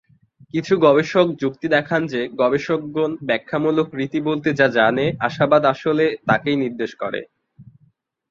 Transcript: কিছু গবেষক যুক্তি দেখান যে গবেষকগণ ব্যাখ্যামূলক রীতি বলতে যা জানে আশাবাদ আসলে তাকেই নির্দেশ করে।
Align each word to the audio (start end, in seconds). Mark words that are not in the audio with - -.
কিছু 0.53 0.73
গবেষক 0.85 1.27
যুক্তি 1.41 1.67
দেখান 1.67 2.01
যে 2.07 2.21
গবেষকগণ 2.41 3.11
ব্যাখ্যামূলক 3.27 3.87
রীতি 3.93 4.19
বলতে 4.21 4.49
যা 4.59 4.67
জানে 4.77 5.05
আশাবাদ 5.27 5.63
আসলে 5.73 6.05
তাকেই 6.27 6.57
নির্দেশ 6.63 6.91
করে। 7.01 7.21